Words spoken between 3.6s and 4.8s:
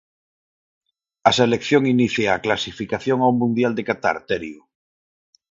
de Qatar, Terio.